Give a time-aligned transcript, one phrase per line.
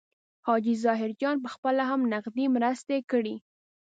[0.45, 3.35] حاجي ظاهرجان پخپله هم نغدي مرستې کړي.